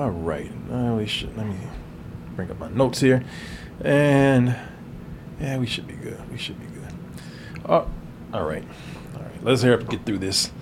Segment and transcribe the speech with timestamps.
[0.00, 0.50] All right.
[0.72, 1.36] Uh, we should.
[1.36, 1.58] Let me
[2.34, 3.22] bring up my notes here,
[3.84, 4.56] and
[5.38, 6.18] yeah, we should be good.
[6.30, 6.90] We should be good.
[7.66, 7.86] Oh,
[8.32, 8.64] all right.
[9.14, 9.44] All right.
[9.44, 10.52] Let's hurry up and get through this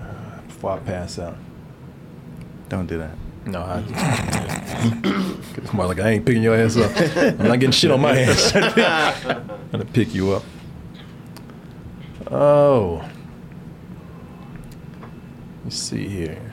[0.00, 1.36] uh, before I pass out.
[2.68, 3.16] Don't do that.
[3.46, 3.82] No, I.
[5.56, 6.92] It's more like I ain't picking your ass up.
[7.40, 8.54] I'm not getting shit on my ass.
[8.54, 10.44] I'm gonna pick you up.
[12.30, 13.04] Oh.
[15.64, 16.49] Let's see here.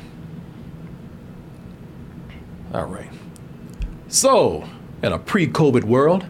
[2.73, 3.09] All right.
[4.07, 4.67] So,
[5.03, 6.25] in a pre-COVID world,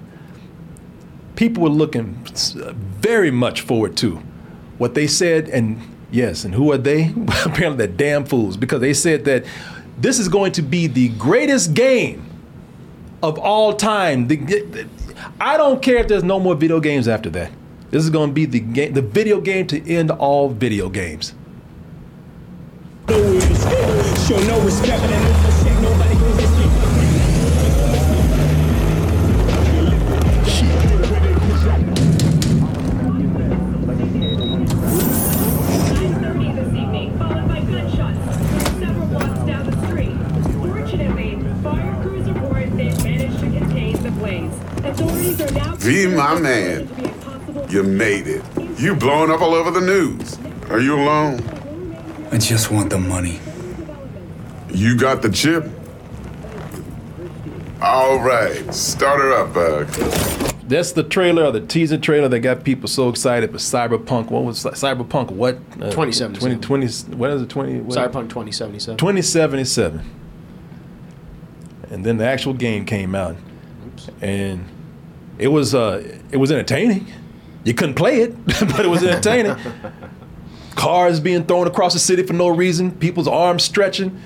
[1.35, 2.17] people were looking
[2.61, 4.17] uh, very much forward to
[4.77, 5.79] what they said, and
[6.11, 7.13] yes, and who are they?
[7.45, 9.45] Apparently, they're damn fools because they said that
[9.97, 12.23] this is going to be the greatest game
[13.23, 14.27] of all time.
[14.27, 14.87] The, the-
[15.39, 17.51] I don't care if there's no more video games after that.
[17.89, 21.33] This is going to be the game, the video game to end all video games.
[23.07, 24.59] No
[46.17, 46.89] my man,
[47.69, 48.43] you made it.
[48.79, 50.37] You blowing up all over the news.
[50.69, 51.39] Are you alone?
[52.31, 53.39] I just want the money.
[54.73, 55.65] You got the chip?
[57.81, 59.87] All right, start her up, Bug.
[60.67, 63.51] That's the trailer or the teaser trailer that got people so excited.
[63.51, 65.31] But Cyberpunk, what was Cyberpunk?
[65.31, 65.55] What?
[65.79, 66.59] Uh, 2077.
[66.61, 67.49] 2020, what is it?
[67.49, 67.79] 20?
[67.81, 67.97] What?
[67.97, 68.97] Cyberpunk 2077.
[68.97, 70.01] 2077.
[71.91, 73.37] And then the actual game came out,
[73.85, 74.09] Oops.
[74.21, 74.65] and
[75.39, 77.07] it was uh, it was entertaining.
[77.63, 79.55] You couldn't play it, but it was entertaining.
[80.75, 82.91] Cars being thrown across the city for no reason.
[82.91, 84.19] People's arms stretching.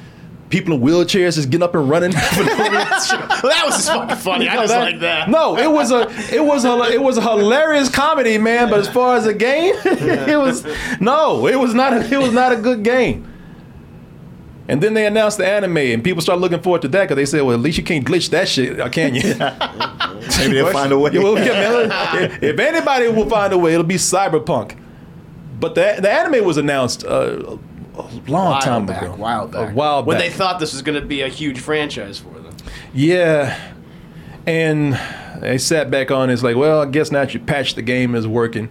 [0.49, 2.11] People in wheelchairs just getting up and running.
[2.33, 2.69] for no reason.
[2.69, 4.49] that was just fucking funny.
[4.49, 5.29] I just that- like that.
[5.29, 6.01] No, it was a
[6.33, 8.69] it was a it was a hilarious comedy, man.
[8.69, 10.65] But as far as a game, it was
[10.99, 13.27] no, it was not a, it was not a good game.
[14.67, 17.25] And then they announced the anime, and people start looking forward to that because they
[17.25, 19.33] said, "Well, at least you can't glitch that shit, uh, can you?"
[20.39, 21.11] Maybe they'll find a way.
[21.13, 24.77] Yeah, well, yeah, man, if- if anybody will find a way, it'll be Cyberpunk.
[25.59, 27.09] But the the anime was announced uh,
[27.95, 29.71] a long While time back, ago, while back.
[29.71, 32.55] a while When they thought this was going to be a huge franchise for them.
[32.93, 33.59] Yeah.
[34.47, 34.99] And
[35.39, 36.29] they sat back on.
[36.31, 38.69] It's like, well, I guess now you patch the game is working,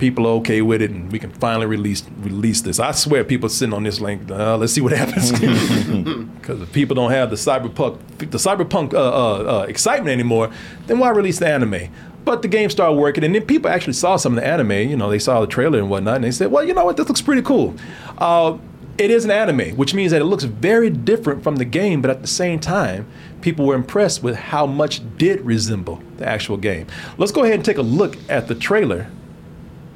[0.00, 2.80] people are okay with it, and we can finally release release this.
[2.80, 4.28] I swear, people sitting on this link.
[4.30, 5.30] Uh, let's see what happens.
[6.40, 10.50] Because if people don't have the cyberpunk the cyberpunk uh, uh, uh, excitement anymore,
[10.86, 11.92] then why release the anime?
[12.24, 14.72] But the game started working, and then people actually saw some of the anime.
[14.72, 16.96] You know, they saw the trailer and whatnot, and they said, "Well, you know what?
[16.96, 17.76] This looks pretty cool."
[18.18, 18.58] Uh,
[18.98, 22.10] it is an anime, which means that it looks very different from the game, but
[22.10, 23.06] at the same time,
[23.40, 26.86] people were impressed with how much did resemble the actual game.
[27.16, 29.10] Let's go ahead and take a look at the trailer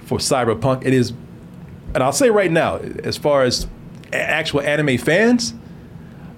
[0.06, 0.85] for Cyberpunk.
[0.85, 1.13] It is,
[1.94, 3.68] and I'll say right now, as far as
[4.12, 5.53] a- actual anime fans,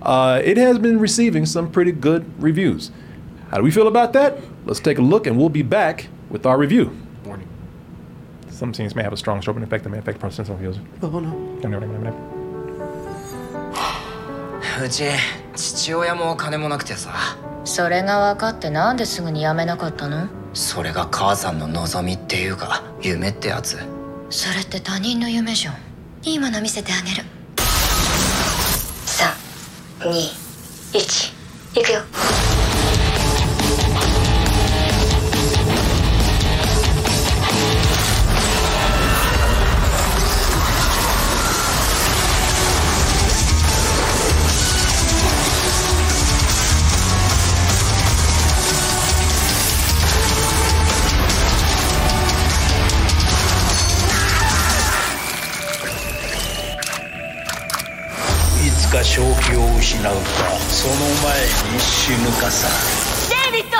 [0.02, 2.92] uh, it has been receiving some pretty good reviews.
[3.50, 4.38] How do we feel about that?
[4.66, 6.92] Let's take a look, and we'll be back with our review.
[7.26, 7.48] Warning.
[8.50, 10.84] Some scenes may have a strong strobe effect that may affect the process of users.
[11.02, 11.36] Oh no.
[14.84, 15.04] うち
[15.56, 17.12] 父親も金もなくてさ
[17.66, 23.79] それが分かってなんですぐに辞めなかったの それが母さんの望みっていうか夢ってやつ。
[24.31, 25.75] それって他人の夢じゃん。
[26.23, 27.25] いいもの見せてあげる。
[30.01, 32.01] 321いくよ。
[60.06, 60.22] 気を失うか
[60.70, 61.42] その前
[61.74, 62.68] に死ぬかさ
[63.52, 63.78] デイビッド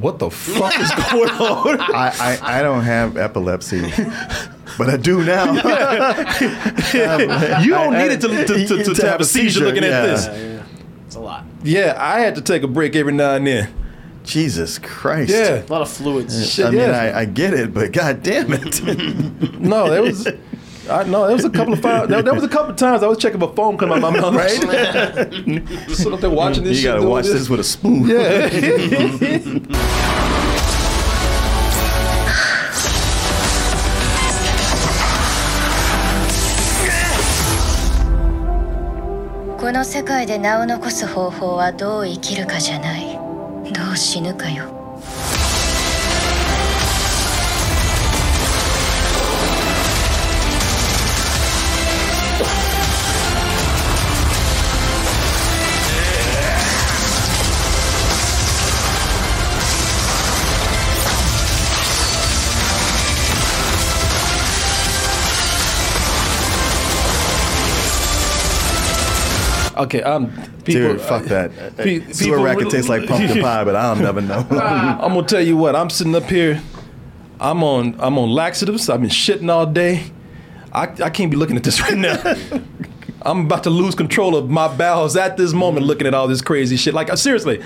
[0.00, 1.80] What the fuck is going on?
[1.80, 3.80] I, I, I don't have epilepsy,
[4.76, 5.54] but I do now.
[7.62, 10.02] you don't need it to, to, to, to, to have a seizure looking at yeah.
[10.02, 10.26] this.
[11.06, 11.46] It's a lot.
[11.62, 13.72] Yeah, I had to take a break every now and then.
[14.23, 15.31] Jesus Christ.
[15.31, 15.63] Yeah.
[15.63, 16.49] A lot of fluids.
[16.49, 17.11] Shit, I mean, yeah.
[17.13, 18.83] I, I, get it, but god damn it.
[19.59, 20.27] no, there was.
[20.89, 23.03] I know there was a couple of five, there, there, was a couple of times
[23.03, 24.49] I was checking my phone coming out my mouth, right?
[25.89, 26.79] Sitting up there watching this.
[26.79, 27.47] You gotta watch this.
[27.47, 28.07] with a spoon.
[28.07, 28.49] Yeah.
[30.29, 30.39] Yeah.
[39.59, 43.28] この世界で名を残す方法はどう生きるかじゃない
[43.73, 44.78] どう死ぬかよ。
[69.79, 70.27] Okay, um,
[70.65, 71.51] people, Dude, fuck that.
[71.77, 74.45] pe- Sewer people- racket tastes like pumpkin pie, but I'll never know.
[74.51, 75.75] I'm gonna tell you what.
[75.75, 76.61] I'm sitting up here.
[77.39, 77.95] I'm on.
[77.99, 78.89] I'm on laxatives.
[78.89, 80.11] I've been shitting all day.
[80.73, 82.21] I, I can't be looking at this right now.
[83.21, 86.41] I'm about to lose control of my bowels at this moment, looking at all this
[86.41, 86.93] crazy shit.
[86.93, 87.63] Like uh, seriously,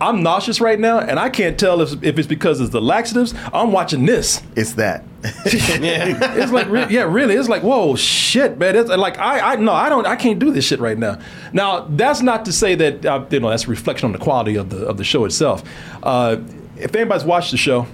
[0.00, 3.34] I'm nauseous right now, and I can't tell if, if it's because it's the laxatives.
[3.54, 4.42] I'm watching this.
[4.54, 5.04] it's that.
[5.46, 7.34] It's like, re- yeah, really.
[7.34, 8.76] It's like, whoa, shit, man.
[8.76, 11.18] It's like, I, I, no, I don't, I can't do this shit right now.
[11.52, 14.56] Now, that's not to say that, uh, you know, that's a reflection on the quality
[14.56, 15.62] of the of the show itself.
[16.02, 16.36] Uh,
[16.76, 17.86] if anybody's watched the show,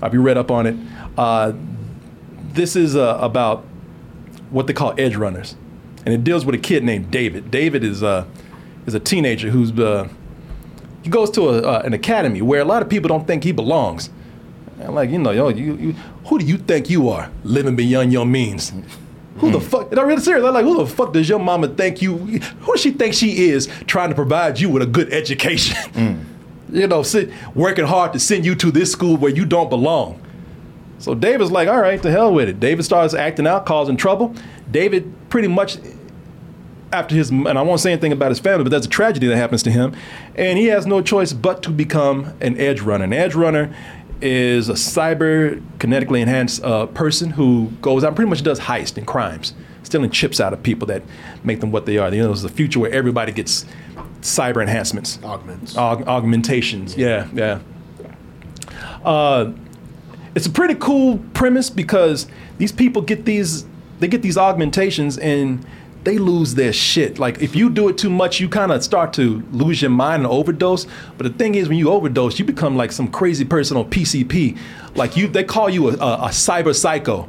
[0.00, 0.76] I've you read up on it?
[1.18, 1.52] Uh,
[2.52, 3.64] this is uh, about
[4.50, 5.56] what they call edge runners,
[6.04, 7.50] and it deals with a kid named David.
[7.50, 8.24] David is uh,
[8.86, 10.08] is a teenager who's uh,
[11.02, 13.52] he goes to a, uh, an academy where a lot of people don't think he
[13.52, 14.10] belongs.
[14.82, 15.92] And like, you know, yo, you, you,
[16.26, 18.72] who do you think you are living beyond your means?
[19.38, 19.64] Who the hmm.
[19.64, 19.90] fuck?
[19.90, 20.44] And I'm really serious.
[20.44, 22.16] I'm like, who the fuck does your mama think you?
[22.16, 25.76] Who does she think she is trying to provide you with a good education?
[25.92, 26.14] Hmm.
[26.72, 30.18] You know, sit, working hard to send you to this school where you don't belong.
[31.00, 32.60] So David's like, all right, to hell with it.
[32.60, 34.34] David starts acting out, causing trouble.
[34.70, 35.76] David pretty much
[36.92, 39.36] after his and I won't say anything about his family, but that's a tragedy that
[39.36, 39.94] happens to him,
[40.34, 43.04] and he has no choice but to become an edge runner.
[43.04, 43.74] An edge runner
[44.22, 48.96] is a cyber kinetically enhanced uh, person who goes out and pretty much does heist
[48.96, 51.02] and crimes, stealing chips out of people that
[51.44, 52.12] make them what they are.
[52.14, 53.66] You know, it's a future where everybody gets
[54.20, 55.74] cyber enhancements, Augments.
[55.74, 56.96] aug- augmentations.
[56.96, 57.58] Yeah, yeah.
[59.04, 59.52] Uh,
[60.34, 62.26] it's a pretty cool premise because
[62.58, 63.66] these people get these
[64.00, 65.64] they get these augmentations and
[66.04, 67.18] they lose their shit.
[67.18, 70.24] Like if you do it too much, you kind of start to lose your mind
[70.24, 70.86] and overdose.
[71.16, 74.58] But the thing is, when you overdose, you become like some crazy person on PCP.
[74.94, 77.28] Like you, they call you a, a, a cyber psycho,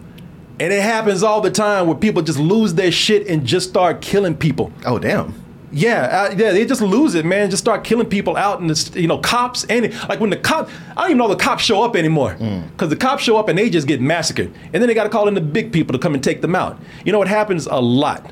[0.59, 4.01] and it happens all the time where people just lose their shit and just start
[4.01, 4.71] killing people.
[4.85, 5.39] Oh damn.
[5.75, 7.49] Yeah, uh, yeah, they just lose it, man.
[7.49, 10.69] Just start killing people out in the, you know, cops and like when the cop,
[10.91, 12.35] I don't even know the cops show up anymore
[12.73, 15.09] because the cops show up and they just get massacred, and then they got to
[15.09, 16.79] call in the big people to come and take them out.
[17.05, 18.31] You know, it happens a lot.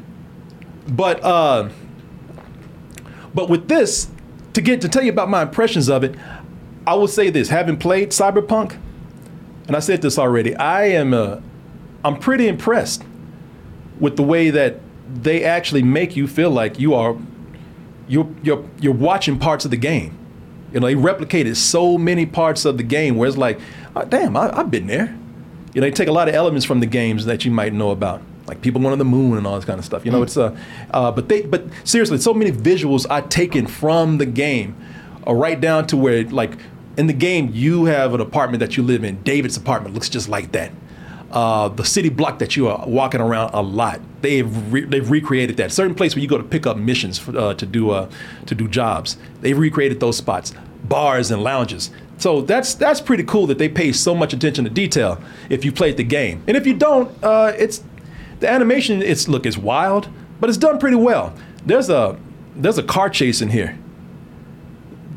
[0.91, 1.69] But uh,
[3.33, 4.09] but with this,
[4.53, 6.15] to get to tell you about my impressions of it,
[6.85, 8.77] I will say this: having played Cyberpunk,
[9.67, 11.39] and I said this already, I am uh,
[12.03, 13.03] I'm pretty impressed
[13.99, 14.79] with the way that
[15.13, 17.15] they actually make you feel like you are
[18.07, 20.17] you're you're you're watching parts of the game.
[20.73, 23.59] You know, they replicated so many parts of the game where it's like,
[23.95, 25.17] oh, damn, I, I've been there.
[25.73, 27.91] You know, they take a lot of elements from the games that you might know
[27.91, 30.05] about, like people going to the moon and all this kind of stuff.
[30.05, 30.57] You know, it's uh,
[30.91, 34.75] uh, but they, but seriously, so many visuals are taken from the game,
[35.27, 36.57] uh, right down to where like
[36.97, 39.21] in the game you have an apartment that you live in.
[39.23, 40.71] David's apartment looks just like that.
[41.31, 45.55] Uh, the city block that you are walking around a lot, they've re- they've recreated
[45.57, 45.71] that.
[45.71, 48.09] Certain place where you go to pick up missions for, uh, to do uh,
[48.47, 51.89] to do jobs, they've recreated those spots, bars and lounges.
[52.17, 55.71] So that's that's pretty cool that they pay so much attention to detail if you
[55.71, 56.43] played the game.
[56.47, 57.81] And if you don't, uh, it's
[58.41, 59.01] the animation.
[59.01, 61.33] It's look, it's wild, but it's done pretty well.
[61.65, 62.19] There's a
[62.55, 63.77] there's a car chase in here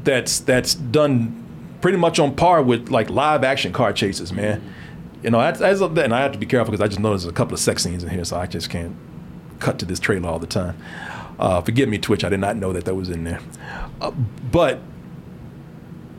[0.05, 1.41] that's that's done
[1.81, 4.63] pretty much on par with like live action car chases, man.
[5.23, 7.33] You know, as, as and I have to be careful because I just noticed a
[7.33, 8.95] couple of sex scenes in here, so I just can't
[9.59, 10.77] cut to this trailer all the time.
[11.39, 12.23] Uh, forgive me, Twitch.
[12.23, 13.41] I did not know that that was in there.
[14.01, 14.81] Uh, but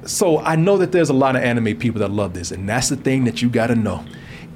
[0.06, 2.90] so I know that there's a lot of anime people that love this, and that's
[2.90, 4.04] the thing that you got to know.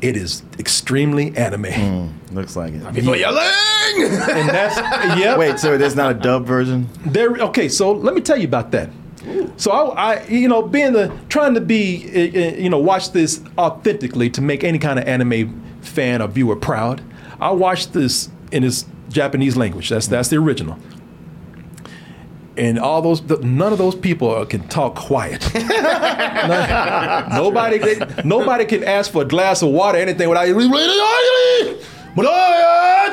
[0.02, 2.94] It is extremely anime, Looks like it.
[2.94, 3.44] People yelling!
[3.98, 4.78] and that's
[5.20, 5.38] yeah.
[5.38, 6.88] Wait, so there's not a dub version?
[7.06, 7.30] There.
[7.32, 8.90] Okay, so let me tell you about that.
[9.58, 13.12] So I, I, you know, being the trying to be, uh, uh, you know, watch
[13.12, 17.02] this authentically to make any kind of anime fan or viewer proud.
[17.42, 19.90] I watched this in its Japanese language.
[19.90, 20.78] That's that's the original.
[22.60, 25.50] And all those, the, none of those people can talk quiet.
[25.56, 30.48] None- nobody, they, nobody can ask for a glass of water, or anything without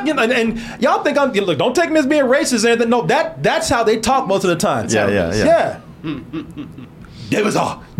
[0.04, 1.58] you know, and, and y'all think I'm look.
[1.58, 2.90] Don't take me as being racist or anything.
[2.90, 4.88] No, that that's how they talk most of the time.
[4.88, 5.80] Yeah, yeah, yeah.
[6.04, 6.76] yeah.
[7.28, 7.82] David's all,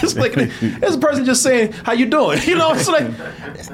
[0.00, 3.10] just like there's a person just saying, "How you doing?" You know, it's like,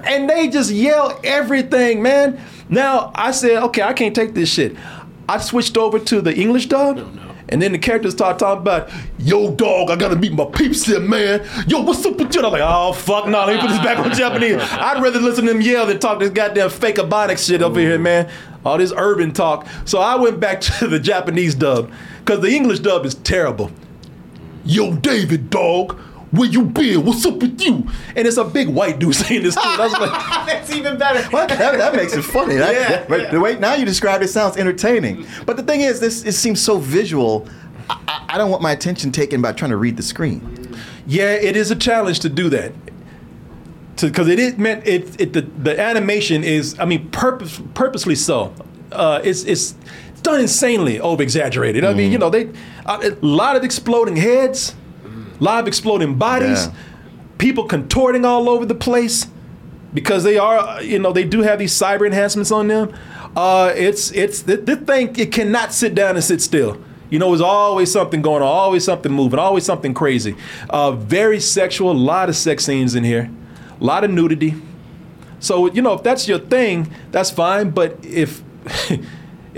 [0.04, 2.40] and they just yell everything, man.
[2.70, 4.76] Now I said, okay, I can't take this shit.
[5.28, 7.06] I switched over to the English dub.
[7.50, 11.00] And then the characters start talking about, yo, dog, I gotta meet my peeps here,
[11.00, 11.46] man.
[11.66, 12.42] Yo, what's up with you?
[12.42, 14.56] I'm like, oh, fuck no, let me put this back on Japanese.
[14.60, 17.98] I'd rather listen to them yell than talk this goddamn fake ebonics shit over here,
[17.98, 18.30] man.
[18.66, 19.66] All this urban talk.
[19.86, 23.70] So I went back to the Japanese dub, because the English dub is terrible.
[24.66, 25.98] Yo, David, dog,
[26.30, 27.04] where you been?
[27.04, 27.86] What's up with you?
[28.16, 29.60] And it's a big white dude saying this too.
[29.64, 30.10] And I was like,
[30.46, 31.22] That's even better.
[31.30, 31.48] What?
[31.48, 32.56] That, that makes it funny.
[32.56, 33.30] That- Yeah, that- but yeah.
[33.30, 35.26] the way now you describe it sounds entertaining.
[35.46, 37.48] But the thing is, this it seems so visual.
[37.90, 40.76] I, I- don't want my attention taken by trying to read the screen.
[41.06, 42.72] Yeah, it is a challenge to do that.
[44.00, 48.54] Because it is meant it, it the, the animation is I mean purpose purposely so.
[48.92, 49.74] Uh, it's it's
[50.22, 51.84] done insanely over exaggerated.
[51.84, 52.48] I mean you know they
[52.86, 54.76] a lot of exploding heads,
[55.40, 56.72] of exploding bodies, Yeah.
[57.38, 59.26] people contorting all over the place
[59.94, 62.92] because they are you know they do have these cyber enhancements on them.
[63.36, 66.78] Uh, it's it's this, this thing it cannot sit down and sit still.
[67.10, 70.36] You know, there's always something going on, always something moving, always something crazy.
[70.68, 73.30] Uh, very sexual, a lot of sex scenes in here,
[73.80, 74.54] a lot of nudity.
[75.40, 77.70] So you know, if that's your thing, that's fine.
[77.70, 78.42] But if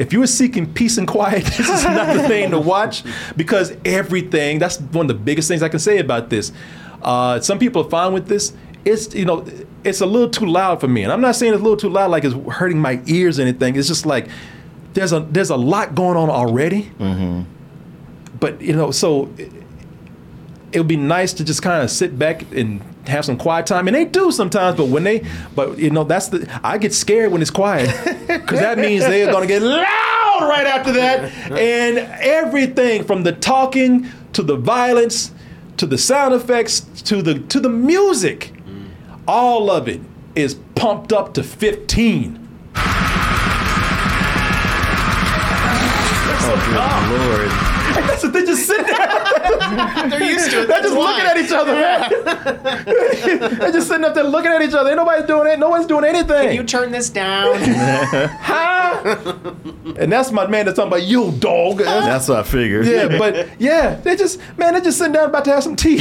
[0.01, 3.05] if you were seeking peace and quiet, this is not the thing to watch
[3.37, 4.59] because everything.
[4.59, 6.53] That's one of the biggest things I can say about this.
[7.03, 8.55] Uh, some people are fine with this.
[8.85, 9.45] It's you know,
[9.85, 11.91] it's a little too loud for me, and I'm not saying it's a little too
[11.91, 13.77] loud like it's hurting my ears or anything.
[13.77, 14.29] It's just like
[14.95, 16.91] there's a there's a lot going on already.
[18.41, 19.53] But you know, so it,
[20.73, 23.87] it would be nice to just kind of sit back and have some quiet time,
[23.87, 24.79] and they do sometimes.
[24.79, 27.91] But when they, but you know, that's the I get scared when it's quiet
[28.51, 34.07] because that means they're gonna get loud right after that, and everything from the talking
[34.33, 35.31] to the violence
[35.77, 38.53] to the sound effects to the to the music,
[39.29, 40.01] all of it
[40.35, 42.49] is pumped up to 15.
[46.43, 47.80] Oh, good Lord.
[47.95, 48.97] That's what they just sit there.
[50.11, 50.69] They're used to it.
[50.69, 52.11] They're just looking at each other, man.
[53.59, 54.89] They're just sitting up there looking at each other.
[54.91, 55.59] Ain't nobody doing it.
[55.59, 56.49] No one's doing anything.
[56.49, 57.57] Can you turn this down?
[58.51, 59.55] Huh?
[59.99, 61.79] and that's my man that's talking about you, dog.
[61.79, 62.87] That's- That's what I figured.
[62.87, 65.99] yeah, but yeah, they just man, they're just sitting down about to have some tea.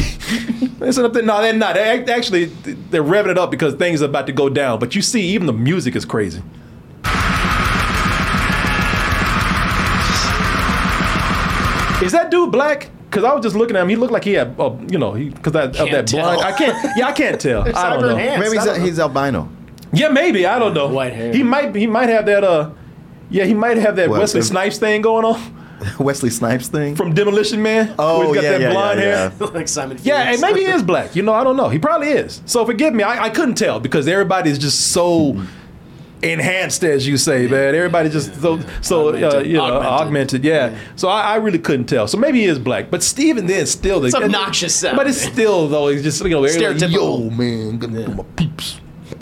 [0.80, 1.24] they're sitting up there.
[1.24, 1.76] No, they're not.
[1.76, 4.80] They act- actually they're revving it up because things are about to go down.
[4.80, 6.42] But you see, even the music is crazy.
[12.02, 12.90] Is that dude black?
[13.10, 13.90] Because I was just looking at him.
[13.90, 16.42] He looked like he had, uh, you know, because that of Can't that blind.
[16.42, 16.92] I can't.
[16.96, 17.62] Yeah, I can't tell.
[17.62, 18.10] I don't cyber know.
[18.10, 18.40] enhanced.
[18.40, 18.86] Maybe he's, don't know.
[18.86, 19.50] he's albino.
[19.92, 20.46] Yeah, maybe.
[20.46, 20.88] I don't know.
[20.90, 21.34] White hair.
[21.34, 21.76] He might.
[21.76, 22.44] He might have that.
[22.44, 22.72] Uh,
[23.32, 25.56] yeah, he might have that What, Wesley the- Snipes thing going on
[26.00, 26.96] Wesley Snipes thing.
[26.96, 27.94] from Demolition Man.
[28.00, 29.32] oh where he's got yeah, that yeah, blonde yeah, hair.
[29.40, 29.46] yeah.
[29.54, 30.42] like Simon Yeah, Phoenix.
[30.44, 31.16] and maybe he is black.
[31.16, 31.70] You know, I don't know.
[31.70, 32.42] He probably is.
[32.46, 33.04] So forgive me.
[33.04, 35.42] I, I couldn't tell because everybody's just so
[36.22, 37.76] enhanced, as you say, man.
[37.76, 39.86] Everybody just so so uh, you know augmented.
[39.88, 40.44] Augmented.
[40.44, 40.78] yeah.
[40.96, 42.08] So I, I really couldn't tell.
[42.08, 45.90] So maybe he is black, but Steven then still It's obnoxious But it's still though.
[45.90, 46.92] He's just you know everybody like, Stereotypical.
[46.92, 48.80] Yo, man, gonna do my peeps.
[49.10, 49.20] Got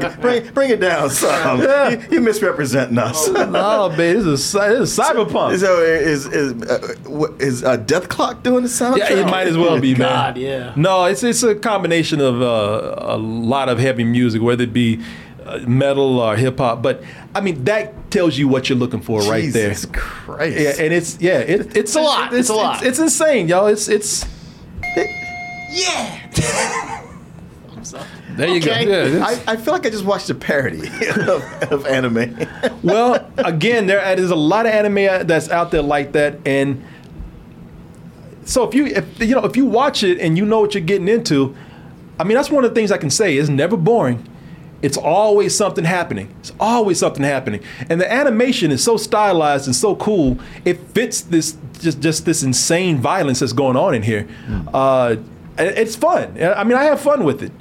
[0.00, 1.60] on, bring bring it down some.
[1.92, 3.28] You, you misrepresenting us.
[3.28, 5.58] Oh man, this is cy- this is cyberpunk.
[5.58, 8.98] So is is uh, what- is uh, Dethklok doing the soundtrack?
[8.98, 10.08] Yeah, it might as well be, man.
[10.08, 10.72] God, yeah.
[10.76, 15.02] No, it's it's a combination of uh, a lot of heavy music, whether it be
[15.44, 16.82] uh, metal or hip hop.
[16.82, 17.02] But
[17.34, 19.70] I mean, that tells you what you're looking for right there.
[19.70, 20.58] Jesus Christ.
[20.58, 22.32] Yeah, and it's yeah, it, it's, a lot.
[22.32, 22.76] It's a lot.
[22.82, 23.66] It's, it's insane, y'all.
[23.66, 24.24] It's it's
[25.70, 26.20] Yeah.
[28.36, 28.84] there you Okay.
[28.84, 29.04] go.
[29.06, 32.36] Yeah, I, I feel like I just watched a parody of, of anime.
[32.82, 36.82] well, again, there's a lot of anime that's out there like that, and
[38.44, 40.82] so if you if you know if you watch it and you know what you're
[40.82, 41.54] getting into,
[42.18, 43.36] I mean that's one of the things I can say.
[43.36, 44.28] It's never boring.
[44.82, 46.34] It's always something happening.
[46.40, 50.38] It's always something happening, and the animation is so stylized and so cool.
[50.64, 54.26] It fits this just just this insane violence that's going on in here.
[54.74, 55.16] Uh,
[55.58, 56.36] it's fun.
[56.42, 57.52] I mean, I have fun with it.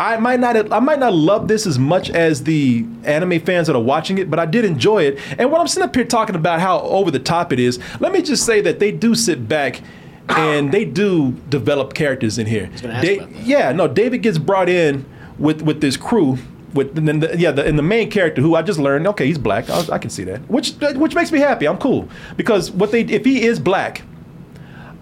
[0.00, 3.74] I might not I might not love this as much as the anime fans that
[3.76, 5.18] are watching it, but I did enjoy it.
[5.38, 8.12] And when I'm sitting up here talking about how over the top it is, let
[8.12, 9.80] me just say that they do sit back
[10.28, 12.70] and they do develop characters in here.
[12.82, 13.46] gonna ask They- about that.
[13.46, 15.04] yeah, no, David gets brought in
[15.38, 16.38] with with this crew.
[16.74, 19.24] With and then the, yeah, the, and the main character who I just learned, okay,
[19.26, 19.70] he's black.
[19.70, 21.66] I, I can see that, which which makes me happy.
[21.66, 24.02] I'm cool because what they if he is black,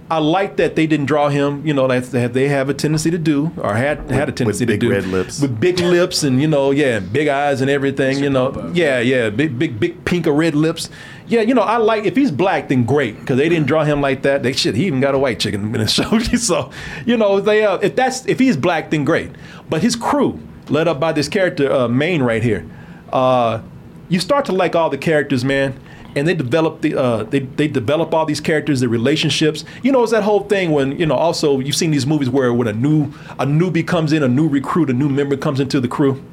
[0.08, 1.66] I like that they didn't draw him.
[1.66, 4.76] You know, that they have, a tendency to do, or had had a tendency to
[4.76, 5.40] do, red lips.
[5.40, 8.18] with big lips and you know, yeah, big eyes and everything.
[8.20, 10.90] You know, yeah, yeah, big big big pink or red lips.
[11.26, 14.00] Yeah, you know, I like if he's black, then great because they didn't draw him
[14.00, 14.44] like that.
[14.44, 16.18] They shit, he even got a white chicken in the show.
[16.20, 16.70] so,
[17.04, 19.30] you know, they uh, if that's if he's black, then great.
[19.68, 22.64] But his crew, led up by this character uh, Maine right here,
[23.12, 23.60] uh,
[24.08, 25.80] you start to like all the characters, man
[26.16, 29.64] and they develop the uh, they they develop all these characters, the relationships.
[29.82, 31.14] You know, it's that whole thing when you know.
[31.14, 34.49] Also, you've seen these movies where when a new a newbie comes in, a new
[34.49, 36.25] recruit, a new member comes into the crew,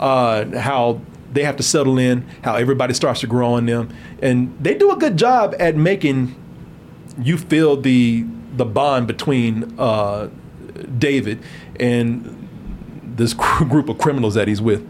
[0.00, 1.00] uh, how
[1.32, 3.88] they have to settle in, how everybody starts to grow on them,
[4.20, 6.34] and they do a good job at making
[7.20, 8.26] you feel the
[8.56, 10.28] the bond between uh,
[10.98, 11.40] David
[11.78, 12.48] and
[13.16, 14.82] this group of criminals that he's with.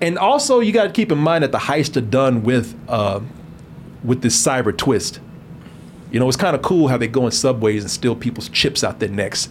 [0.00, 3.20] And also, you got to keep in mind that the heists are done with uh,
[4.04, 5.20] with this cyber twist.
[6.10, 8.82] You know, it's kind of cool how they go in subways and steal people's chips
[8.84, 9.48] out their necks.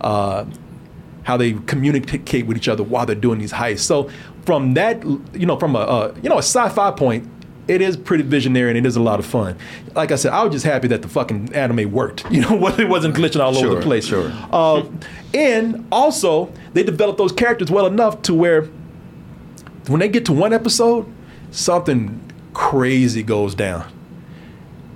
[0.00, 0.44] Uh,
[1.22, 3.80] how they communicate with each other while they're doing these heists.
[3.80, 4.10] So,
[4.46, 5.04] from that,
[5.34, 7.28] you know, from a uh, you know a sci-fi point,
[7.68, 9.56] it is pretty visionary and it is a lot of fun.
[9.94, 12.24] Like I said, I was just happy that the fucking anime worked.
[12.30, 14.06] You know, it wasn't glitching all over the place.
[14.06, 14.32] sure.
[14.50, 14.84] Uh,
[15.34, 18.62] and also, they developed those characters well enough to where
[19.90, 21.06] when they get to one episode,
[21.50, 22.20] something
[22.54, 23.90] crazy goes down.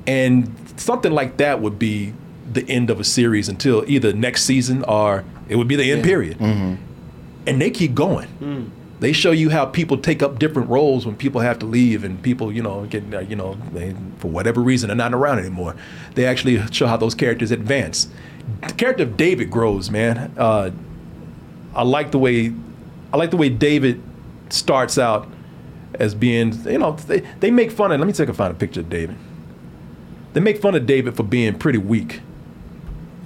[0.06, 2.12] And something like that would be
[2.52, 6.04] the end of a series until either next season or it would be the end
[6.04, 6.38] period.
[7.46, 8.70] And they keep going.
[9.00, 12.22] They show you how people take up different roles when people have to leave and
[12.22, 15.74] people, you know, get, uh, you know, they, for whatever reason, are not around anymore.
[16.14, 18.08] They actually show how those characters advance.
[18.66, 20.32] The character of David grows, man.
[20.38, 20.70] Uh,
[21.74, 22.52] I like the way,
[23.12, 24.00] I like the way David
[24.54, 25.28] starts out
[25.94, 28.00] as being, you know, they, they make fun of.
[28.00, 29.16] Let me take a find a picture of David.
[30.32, 32.20] They make fun of David for being pretty weak.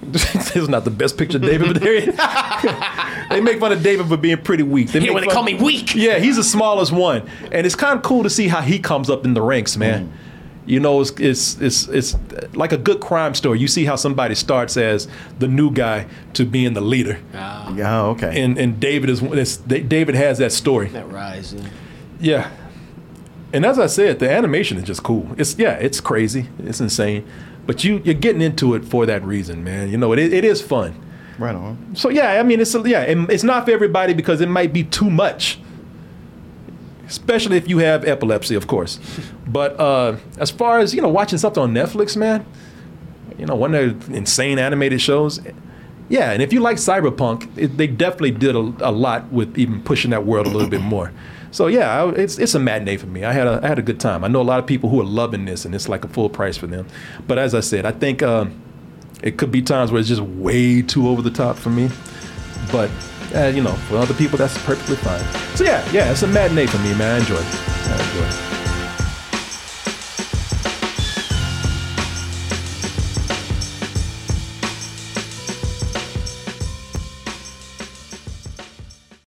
[0.02, 2.16] this is not the best picture of David, but there he is.
[3.30, 4.88] they make fun of David for being pretty weak.
[4.88, 5.94] They Hey, when they call me weak.
[5.94, 9.10] Yeah, he's the smallest one, and it's kind of cool to see how he comes
[9.10, 10.06] up in the ranks, man.
[10.06, 10.27] Mm.
[10.68, 12.16] You know, it's, it's it's it's
[12.52, 13.58] like a good crime story.
[13.58, 17.74] You see how somebody starts as the new guy to being the leader, ah.
[17.74, 18.42] Yeah, okay.
[18.42, 20.88] and and David is David has that story.
[20.88, 21.64] That rising.
[22.20, 22.50] Yeah.
[23.50, 25.26] And as I said, the animation is just cool.
[25.38, 26.48] It's yeah, it's crazy.
[26.58, 27.26] It's insane.
[27.66, 29.88] But you you're getting into it for that reason, man.
[29.88, 30.94] You know, it, it is fun.
[31.38, 31.96] right on.
[31.96, 34.84] So yeah, I mean it's yeah, and it's not for everybody because it might be
[34.84, 35.58] too much.
[37.08, 39.00] Especially if you have epilepsy, of course.
[39.46, 42.44] But uh, as far as, you know, watching something on Netflix, man,
[43.38, 45.40] you know, one of the insane animated shows,
[46.10, 49.82] yeah, and if you like cyberpunk, it, they definitely did a, a lot with even
[49.82, 51.12] pushing that world a little bit more.
[51.50, 53.24] So yeah, I, it's it's a matinee for me.
[53.24, 54.22] I had a I had a good time.
[54.22, 56.28] I know a lot of people who are loving this, and it's like a full
[56.28, 56.86] price for them.
[57.26, 58.60] But as I said, I think um,
[59.22, 61.90] it could be times where it's just way too over the top for me.
[62.70, 62.90] But
[63.34, 65.24] uh, you know, for other people, that's perfectly fine.
[65.56, 67.16] So yeah, yeah, it's a matinee for me, man.
[67.16, 67.40] I enjoy.
[67.40, 68.47] I enjoy.